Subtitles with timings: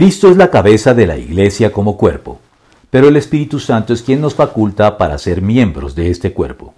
[0.00, 2.38] Cristo es la cabeza de la Iglesia como cuerpo,
[2.88, 6.72] pero el Espíritu Santo es quien nos faculta para ser miembros de este cuerpo.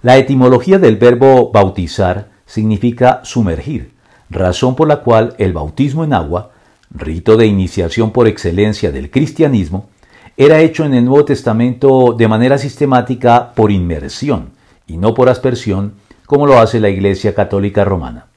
[0.00, 3.90] La etimología del verbo bautizar significa sumergir,
[4.30, 6.52] razón por la cual el bautismo en agua,
[6.88, 9.90] rito de iniciación por excelencia del cristianismo,
[10.38, 14.52] era hecho en el Nuevo Testamento de manera sistemática por inmersión
[14.86, 15.92] y no por aspersión,
[16.24, 18.31] como lo hace la Iglesia Católica Romana.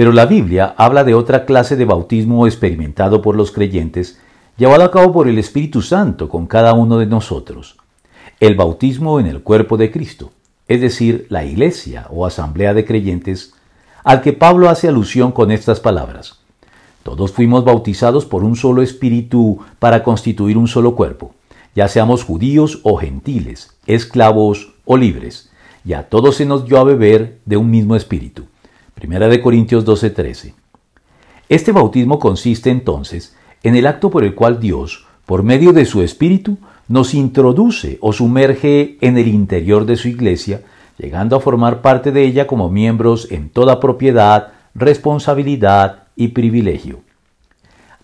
[0.00, 4.18] Pero la Biblia habla de otra clase de bautismo experimentado por los creyentes,
[4.56, 7.76] llevado a cabo por el Espíritu Santo con cada uno de nosotros.
[8.40, 10.30] El bautismo en el cuerpo de Cristo,
[10.68, 13.52] es decir, la iglesia o asamblea de creyentes,
[14.02, 16.38] al que Pablo hace alusión con estas palabras.
[17.02, 21.34] Todos fuimos bautizados por un solo espíritu para constituir un solo cuerpo,
[21.76, 25.50] ya seamos judíos o gentiles, esclavos o libres,
[25.84, 28.46] y a todos se nos dio a beber de un mismo espíritu.
[29.00, 30.52] Primera de Corintios 12:13.
[31.48, 36.02] Este bautismo consiste entonces en el acto por el cual Dios, por medio de su
[36.02, 40.60] Espíritu, nos introduce o sumerge en el interior de su iglesia,
[40.98, 47.00] llegando a formar parte de ella como miembros en toda propiedad, responsabilidad y privilegio.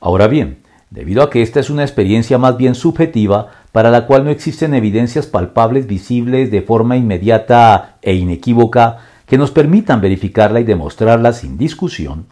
[0.00, 4.24] Ahora bien, debido a que esta es una experiencia más bien subjetiva, para la cual
[4.24, 10.64] no existen evidencias palpables visibles de forma inmediata e inequívoca, que nos permitan verificarla y
[10.64, 12.26] demostrarla sin discusión,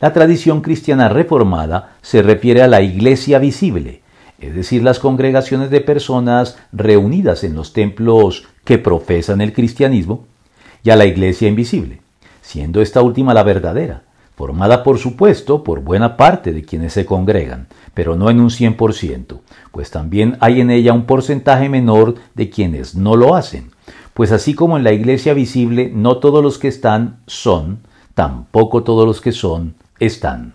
[0.00, 4.02] la tradición cristiana reformada se refiere a la iglesia visible,
[4.40, 10.26] es decir, las congregaciones de personas reunidas en los templos que profesan el cristianismo,
[10.82, 12.00] y a la iglesia invisible,
[12.40, 14.02] siendo esta última la verdadera,
[14.34, 19.40] formada por supuesto por buena parte de quienes se congregan, pero no en un 100%,
[19.70, 23.70] pues también hay en ella un porcentaje menor de quienes no lo hacen,
[24.14, 27.80] pues así como en la iglesia visible no todos los que están son,
[28.14, 30.50] tampoco todos los que son están.